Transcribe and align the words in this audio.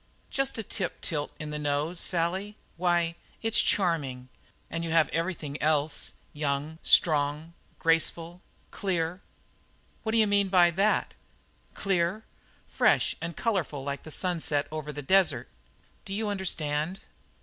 "Just 0.31 0.57
a 0.57 0.63
tip 0.63 0.99
tilt 1.01 1.31
in 1.39 1.51
the 1.51 1.59
nose, 1.59 1.99
Sally. 1.99 2.57
Why, 2.75 3.13
it's 3.43 3.61
charming. 3.61 4.29
And 4.67 4.83
you 4.83 4.89
have 4.89 5.09
everything 5.09 5.61
else 5.61 6.13
young, 6.33 6.79
strong, 6.81 7.53
graceful, 7.77 8.41
clear." 8.71 9.21
"What 10.01 10.13
d'you 10.13 10.25
mean 10.25 10.47
by 10.49 10.71
that?" 10.71 11.13
"Clear? 11.75 12.25
Fresh 12.67 13.15
and 13.21 13.37
colourful 13.37 13.83
like 13.83 14.01
the 14.01 14.09
sunset 14.09 14.67
over 14.71 14.91
the 14.91 15.03
desert. 15.03 15.47
Do 16.03 16.15
you 16.15 16.29
understand?" 16.29 17.01